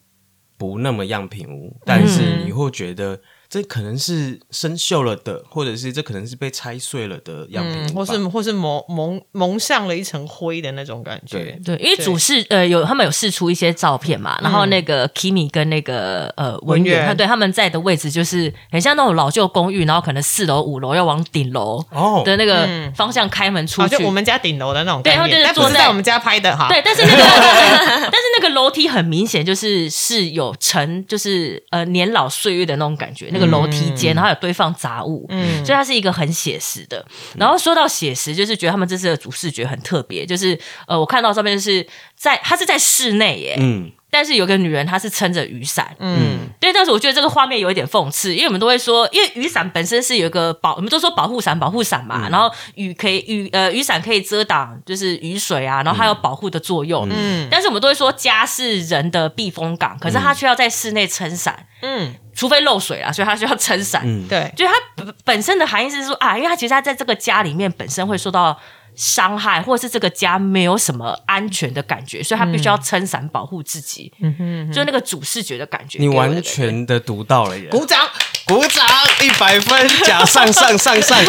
[0.57, 3.21] 不那么样品屋，但是你会觉得
[3.55, 11.39] 这可能是生锈了的，或者是这可能是被拆碎了的样品、嗯，或是或是蒙蒙蒙上了一层灰的那种感觉。
[11.65, 11.77] 对。
[11.77, 22.25] 对，因为主视呃有他们有试出一些照片嘛，然后那个 Kimi 跟那个呃文文员员，他对他们在的位置就是很像那种老旧公寓，然后可能四楼五楼要往顶楼哦。
[22.25, 26.67] 的那个方向开门出去，好像我们家顶楼的那种对他们就是坐在在我们家拍的哈。
[26.69, 37.05] 对，但是那个 但是那个楼梯很明显就是是有沉，就是呃年老岁月的那种感觉，那个楼梯间，然后有堆放杂物，嗯，所以它是一个很写实的。
[37.37, 43.91] 然后说到写实，就是觉得他们这次的主视觉很特别，就是呃我看到照片就是在它是在室内耶，嗯。
[44.11, 68.59] 但是有个女人她是撑着雨伞，嗯，对，但是我觉得这个画面有一点讽刺，因为我们都会说，因为雨伞本身是有一个保，我们都说保护伞，保护伞嘛，然后雨可以雨呃雨伞可以遮挡就是雨水啊，然后它有保护的作用，嗯，但是我们都会说家是人的避风港，可是它却要在室内撑伞，嗯，除非漏水啊，所以他需要撑伞，嗯，对，就是它本本身的含义是说啊，因为他其实它在这个家里面本身会受到。
[68.97, 77.67] 伤害，或者是这个家没有什么安全的感觉，所以他必须要撑伞保护自己，嗯哼，就那个主视觉的感觉，你完全的读到了耶！
[77.71, 77.99] 鼓掌。
[78.47, 78.87] 鼓掌，
[79.21, 81.19] 一百分，假上上上上。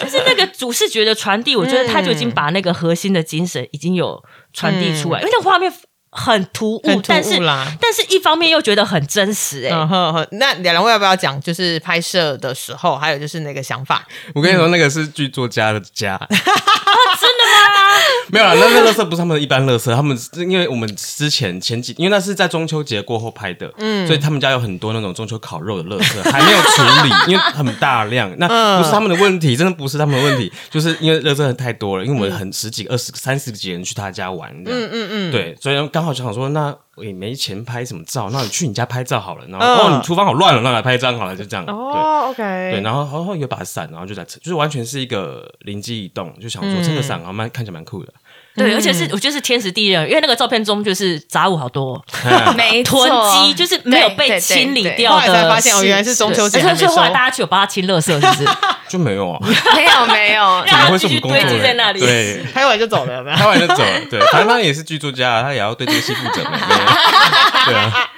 [0.00, 5.72] 就是那个主视觉的传递，我觉得他就已经把那个核心的精神已经有传递出来，因为那个画面
[6.10, 11.40] 很突兀，突兀但是啦但是一方面又觉得很真实、哎、嗯哼哼，那两位要不要讲？
[11.40, 14.06] 就是拍摄的时候，还有就是那个想法。
[14.34, 17.90] 我跟你说，那个是剧作家的家， 真的吗？
[18.32, 41.74] 没有啦，那那乐色不是他们的一般乐色，他们是因为我们之前前几，因为那是在中秋节过后拍的，嗯，所以他们家有很多那种中秋烤肉的乐色 还没有处理，因为很大量，那不是他们的问题，真的不是他们的问题，就是因为乐色太多了，因为我们很十几、二十、三十几人去他家玩，嗯嗯嗯，对，所以刚好就想说，那我也没钱拍什么照，那你去你家拍照好了，然后、嗯哦，你厨房好乱了，那来拍一张好了，就这样，对。
[41.74, 48.12] 哦，OK，对，然后然后有把伞，然后就在撑，就是完全是一个灵机一动，就想说撑个伞，好蛮看起来蛮酷的。
[48.56, 52.02] 对，而且是我觉得是天时地利人，因为那个照片中就是杂物好多，
[52.56, 58.44] 没错囤积就是没有被清理掉的，后来才发现哦原来是中秋节所以后来大家去有帮他清垃圾，是不是？
[58.90, 59.38] 就没有啊，
[59.76, 62.00] 没 有没有，怎么会让他继续是我们工作堆积在人那里。
[62.00, 63.36] 对，拍完就走了，有没有？
[63.36, 64.00] 拍完就走了。
[64.10, 66.58] 对，反正他也是剧作家，他也要对这个戏负责嘛。
[66.58, 68.10] 对对啊，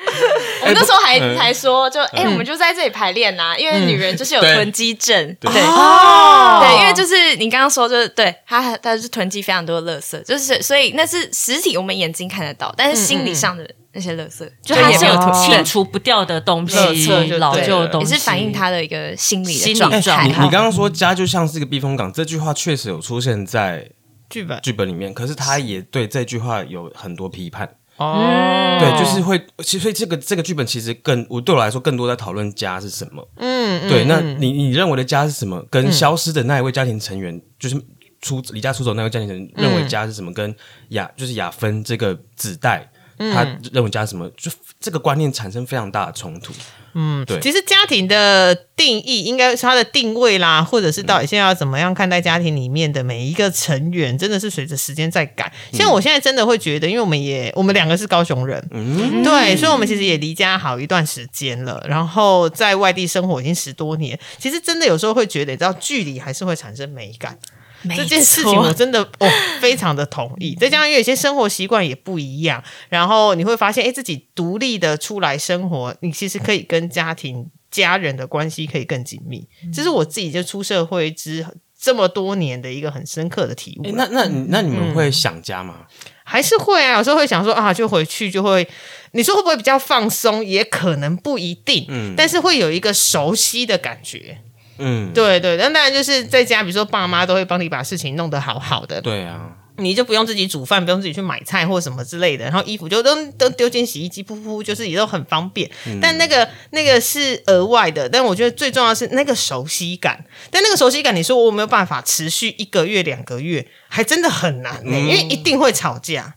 [0.62, 20.00] 我们那时候还嗯还说，就哎，我们就在这里排练呐，因为女人就是有囤积症，对对哦对，因为就是你刚刚说，就是对她她是囤积非常多的垃圾，就是所以那是实体我们眼睛看得到，但是心理上的那些垃圾，就它是有也没有囤清除不掉的东西老旧的东西，也是反映她的一个心理心状态。
[20.00, 23.90] 状态你你刚刚说家就像是一个避风港，这句话确实有出现在
[24.30, 27.68] 剧本剧本里面，可是他也对这句话有很多批判。
[28.02, 33.26] 哦，对，就是会，其实所以这个这个剧本其实更我对我来说更多在讨论家是什么。
[33.36, 35.64] 嗯，对，那你你认为的家是什么？
[35.70, 37.76] 跟消失的那一位家庭成员，就是
[38.20, 40.32] 出离家出走那位家庭成员认为家是什么？
[40.32, 40.54] 跟
[40.90, 42.90] 雅就是雅芬这个子代，
[43.32, 44.28] 他认为家什么？
[44.36, 46.52] 就这个观念产生非常大的冲突。
[46.94, 55.50] 嗯，对，其实家庭的定义应该是它的定位啦，或者是到底现在要怎么样看待家庭里面的每一个成员，真的是随着时间在改。
[55.72, 67.38] 像我现在真的会觉得，因为我们也我们两个是高雄人，嗯，对，所以我们其实也离家好一段时间了，然后在外地生活已经十多年，其实真的有时候会觉得，你知道，距离还是会产生美感。
[67.82, 69.28] 没这件事情我真的哦
[69.60, 79.46] 非常的同意，再加上因为有些生活习惯也不一样，然后你会发现，哎，自己独立的出来生活，你其实可以跟家庭、家人的关系可以更紧密。
[79.72, 81.44] 这是我自己就出社会之
[81.80, 83.90] 这么多年的一个很深刻的体悟。
[83.94, 85.86] 那那那你们会想家吗？
[86.24, 88.66] 还是会啊，有时候会想说啊，就回去就会，
[89.10, 90.44] 你说会不会比较放松？
[90.44, 94.38] 也可能不一定，嗯但是会有一个熟悉的感觉。
[94.78, 105.70] 嗯，对对，那当然就是在家，比如说爸妈都会帮你把事情弄得好好的，对啊，你就不用自己煮饭，不用自己去买菜或什么之类的，然后衣服就都都丢进洗衣机，噗噗，就是也都很方便。
[106.00, 110.24] 但那个那个是额外的，但我觉得最重要的是那个熟悉感。
[110.50, 116.34] 但那个熟悉感，你说我有没有办法持续一个月、两个月，还真的很难呢、因为一定会吵架。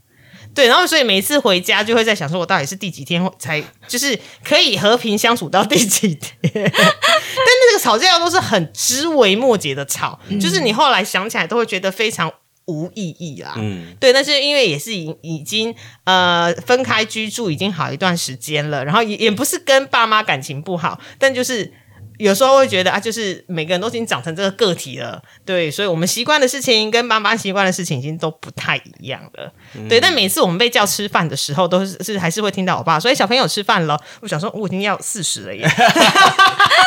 [0.56, 6.34] 对，然后所以每次回家就会在想，说我到底是第几天才就是可以和平相处到第几天？
[6.54, 12.32] 但那个吵架都是很枝微末节的吵，就是你后来想起来都会觉得非常
[12.66, 13.54] 无意义啦。
[13.58, 15.76] 嗯，对，但是因为也是已已经
[16.06, 21.74] 呃分开居住已经好一段时间了，然后也也不是跟爸妈感情不好，但就是
[22.18, 29.52] 有时候会觉得啊，就是每个人都已经长成这个个体了，对，所以我们习惯的事情跟妈妈习惯的事情已经都不太一样了，
[29.90, 30.00] 对。
[30.00, 35.68] 但每次我们被叫吃饭的时候，都是是还是会听到我爸说：“哎，小朋友吃饭了。”我想说，我已经要四十了耶。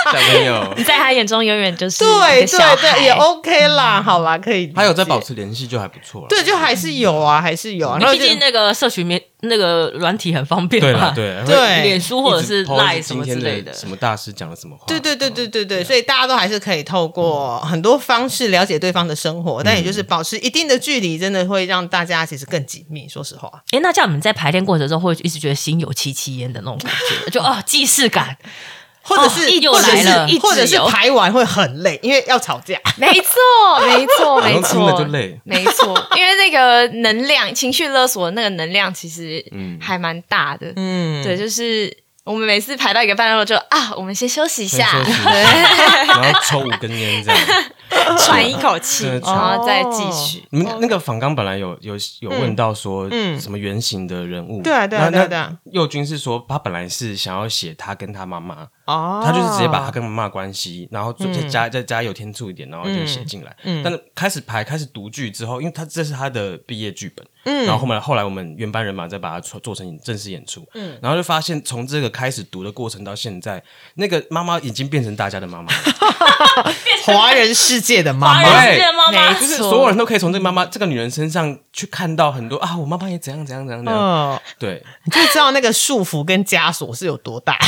[0.05, 4.73] 小朋友 你在他眼中永远就是对对对，也 OK 啦，好啦，可以理解。
[4.75, 6.27] 他有在保持联系就还不错了。
[6.29, 7.99] 对，就还是有啊，还是有啊。
[7.99, 13.73] 然后毕竟那个社群面那个软体很方便嘛对了，，对对脸书或者是一直 po Line 什么之类的。
[13.73, 14.85] 什么大师讲了什么话？
[14.89, 23.09] 对对对对对对，所以大家都还是可以透过很多方式了解对方的生活，但也就是保持一定的距离，真的会让大家其实更紧密。
[23.09, 26.93] 说实话，哎，那这样你们在排练过程中会一直觉得心有戚戚焉的那种感
[27.25, 28.37] 觉， 就哦既视感，
[29.03, 32.79] 或者是、哦又或者来了是或者是排完会很累，因为要吵架。
[32.97, 39.45] 没错，没错， 没错，就累没错，因为那个能量、情绪勒索的那个能量，其实
[39.81, 40.73] 还蛮大的。
[40.77, 41.95] 嗯，对，就是
[42.25, 44.89] 我们每次排到一个半路就啊，我们先休息一下，
[46.07, 47.41] 然后抽五根烟这样。
[48.19, 50.45] 喘一口气，然后再继续。
[50.51, 53.39] 你们那个访刚本来有有有问到说，嗯。
[53.39, 54.63] 什么原型的人物？
[54.63, 55.57] 对啊对啊对啊对啊。
[55.65, 63.57] 那佑君是说，他本来是想要写他跟他妈妈，哦，他就是直接把他跟妈妈的关系，然后再再加再加有天助一点，然后就写进来。
[63.63, 63.83] 嗯。
[63.83, 67.65] 但是开始排开始读剧之后，因为他这是他的毕业剧本，嗯。
[67.65, 70.99] 然后后面后来我们原班人马再把它做做成正式演出，嗯。
[71.01, 73.63] 然后就发现从这个开始读的过程到现在，
[73.95, 75.79] 那个妈妈已经变成大家的妈妈了，
[77.15, 78.65] 华人世界的妈华妈。
[78.65, 79.33] 人世界的妈妈。
[79.33, 84.83] 没就是所有人都可以从这个妈妈这个女人身上去看到很多啊，我妈妈也怎样怎样怎样怎样，嗯，对。
[85.05, 87.59] 你就知道那个束缚跟枷锁是有多大。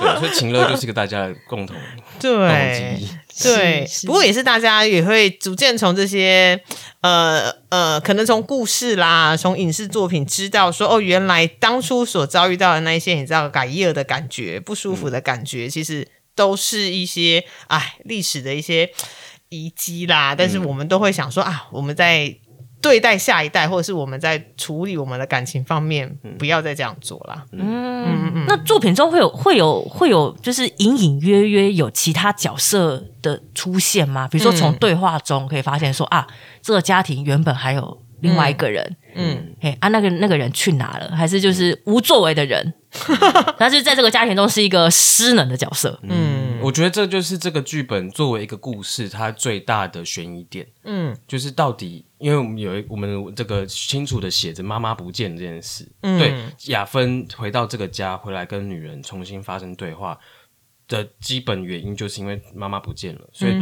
[0.00, 1.76] 对，所以情乐就是一个大家的共同
[2.20, 3.08] 对记忆。
[3.42, 6.60] 对，不过也是大家也会逐渐从这些
[7.00, 16.06] 呃呃，可能从故事啦，从影视作品知道说，哦，原来当初所遭遇到的那一些你知道改业的感觉、不舒服的感觉，其实
[16.40, 18.90] 都是一些哎历史的一些
[19.50, 20.34] 遗迹啦。
[20.34, 22.34] 但是我们都会想说啊，我们在。
[22.82, 27.44] 对待下一代，或者是我们在处理我们的感情方面，不要再这样做啦。
[27.52, 34.26] 嗯，那作品中会有会有会有就是隐隐约约有其他角色的出现吗？
[34.28, 36.26] 比如说从对话中可以发现说、啊，
[36.62, 41.14] 这个家庭原本还有另外一个人，嗯，嘿啊，那个那个人去哪了？
[41.14, 42.74] 还是就是无作为的人？
[43.56, 45.98] 但是在这个家庭中是一个失能的角色。
[46.02, 51.16] 嗯我觉得这就是这个剧本作为一个故事，它最大的悬疑点，嗯。
[51.26, 56.34] 就是到底，因为我们有一我们这个清楚的写着妈妈不见这件事，对
[56.66, 60.18] 雅芬回到这个家，回来跟女人重新发生对话
[60.86, 63.52] 的基本原因，就是因为妈妈不见了，所以、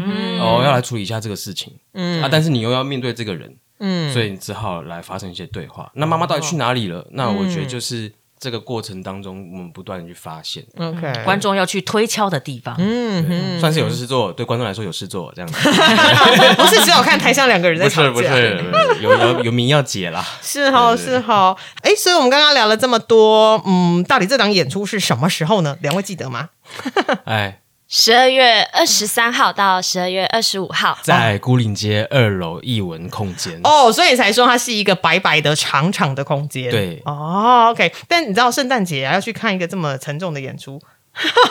[0.41, 2.21] 哦要来处理一下这个事情，嗯。
[2.21, 5.91] 啊，但是你又要面对这个人，嗯，所以你只好来发生一些对话。
[5.95, 7.07] 那妈妈到底去哪里了？
[7.13, 15.57] 那我觉得就是这个过程当中，我们不断的去发现，OK，观众要去推敲的地方，嗯，算是有事做，对观众来说有事做这样子。
[16.57, 20.25] 不是只有看台上两个人在不吵架，是不是，有有有名要解啦。
[20.41, 21.57] 是哈是哈。
[21.83, 25.77] 哎，所以我们刚刚聊了这么多，嗯，到底这档演出是什么时候呢？
[25.83, 26.51] 两位记得吗？
[27.27, 27.61] 哎，
[27.91, 33.59] 十二月二十三号到十二月二十五号，在孤岭街二楼艺文空间。
[33.65, 36.71] 哦，所以才说它是一个白白的长长的空间。
[36.71, 37.91] 对哦，OK。
[38.07, 40.79] 但你知道圣诞节啊，要去看一个这么沉重的演出，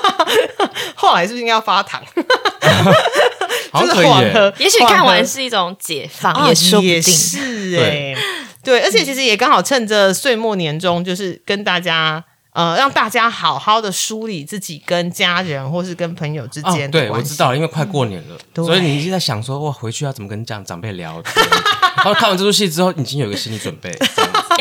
[0.94, 2.04] 后来是不是应该要发糖？
[3.74, 7.02] 好像可以也许看完是一种解放，啊也说不定。
[7.02, 8.16] 是哎、
[8.64, 12.24] 对，而且其实也刚好趁着岁末年终，就是跟大家
[12.58, 17.08] 呃，让大家好好的梳理自己跟家人或是跟朋友之哦间，的对。
[17.12, 21.46] 我知道，因为快过年了，对所以你一直在想说，哇，回去要怎么跟长长辈聊天。
[21.98, 23.96] 然后看完这出戏之后，已经有一个心理准备。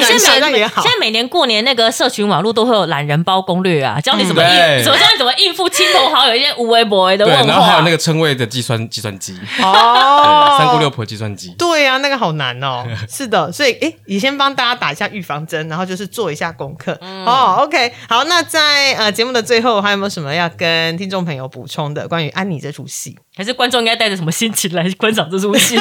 [0.03, 7.90] 现在每现在每年过年那个社群网络都会有懒人包攻略啊，教你怎么应，对怎么教你怎么应付亲朋好友一些无微不微的对，问话然后还有那。
[7.90, 11.55] 个称谓的计算计算机，哦，三姑六婆计算机。
[11.57, 12.84] 对呀、那个好难哦。
[13.09, 16.99] 是的，所以哎，你先帮大家打一下预防针，然后就是做一下功课。
[17.01, 23.16] 嗯哦，OK，好，那在呃节目的最后，还有没有什么要跟听众朋友补充的关于安妮这出戏？
[23.37, 25.78] 还是观众应该带着什么心情来 观赏这出戏？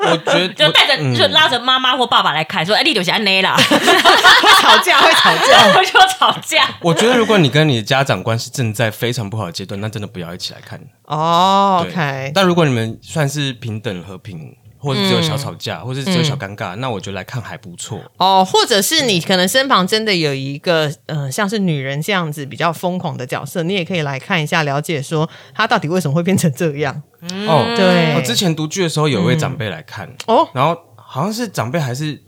[0.00, 3.76] 我觉得就带着嗯就拉着妈妈或爸爸来看，说：“哎，你留下内啦，会
[4.62, 5.72] 吵架，会吵架。
[5.74, 6.68] 会说吵架。
[6.80, 10.80] 我觉得如果你跟你的家长关系正在非常不好的阶段，那真的不要一起来看。
[11.04, 18.00] 哦对，OK，但如果你们算是平等和平，或者只有小吵嗯架，或者只有小尴尬，那我觉得来看还不错。
[18.16, 27.02] 哦，或者是你可能身旁真的有一个呃，像是女人这样子比较疯狂的角色，你也可以来看一下，了解说她到底为什么会变成这样。
[27.46, 32.22] 哦，对我之前读剧的时候，有一位长辈来看，哦，然后好像是长辈还是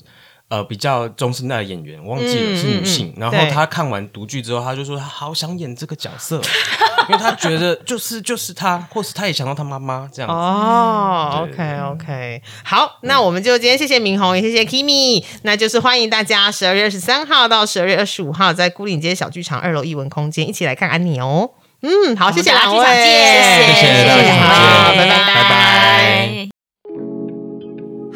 [0.51, 3.15] 呃比较中生代的演员，忘记了嗯是女性。
[3.17, 6.43] 然后她看完独剧之后，她就说她好想演这个角色，
[7.09, 10.35] 因为她觉得就是就是她，或是她也想到她妈妈这样子。
[10.37, 21.51] 哦对，OK OK，好，那我们就今天谢谢明宏，也谢谢 Kimi，那就是欢迎大家十二月二十三号到十二月二十五号在孤岭街小剧场二楼艺文空间一起来看安妮哦。
[21.83, 26.60] 嗯，好，谢谢两位，我们大家剧场见谢谢大家拜拜拜拜。